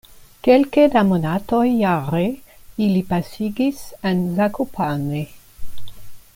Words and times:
Kelke 0.45 0.85
da 0.95 1.03
monatoj 1.09 1.65
jare 1.81 2.23
ili 2.87 3.03
pasigis 3.13 3.83
en 4.13 4.27
Zakopane. 4.41 5.25